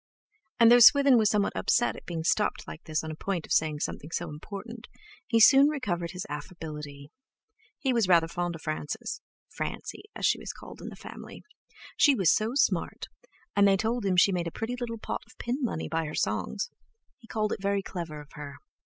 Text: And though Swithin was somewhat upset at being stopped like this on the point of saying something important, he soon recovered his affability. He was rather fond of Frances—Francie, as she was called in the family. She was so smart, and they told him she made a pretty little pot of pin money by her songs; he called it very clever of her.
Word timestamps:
And 0.59 0.71
though 0.71 0.79
Swithin 0.79 1.15
was 1.19 1.29
somewhat 1.29 1.55
upset 1.55 1.95
at 1.95 2.07
being 2.07 2.23
stopped 2.23 2.67
like 2.67 2.85
this 2.85 3.03
on 3.03 3.11
the 3.11 3.15
point 3.15 3.45
of 3.45 3.51
saying 3.51 3.81
something 3.81 4.09
important, 4.31 4.87
he 5.27 5.39
soon 5.39 5.69
recovered 5.69 6.09
his 6.09 6.25
affability. 6.27 7.11
He 7.77 7.93
was 7.93 8.07
rather 8.07 8.27
fond 8.27 8.55
of 8.55 8.63
Frances—Francie, 8.63 10.05
as 10.15 10.25
she 10.25 10.39
was 10.39 10.53
called 10.53 10.81
in 10.81 10.89
the 10.89 10.95
family. 10.95 11.43
She 11.97 12.15
was 12.15 12.31
so 12.33 12.53
smart, 12.55 13.09
and 13.55 13.67
they 13.67 13.77
told 13.77 14.03
him 14.03 14.17
she 14.17 14.31
made 14.31 14.47
a 14.47 14.51
pretty 14.51 14.75
little 14.75 14.97
pot 14.97 15.21
of 15.27 15.37
pin 15.37 15.57
money 15.61 15.87
by 15.87 16.05
her 16.05 16.15
songs; 16.15 16.71
he 17.19 17.27
called 17.27 17.53
it 17.53 17.61
very 17.61 17.83
clever 17.83 18.21
of 18.21 18.31
her. 18.31 18.55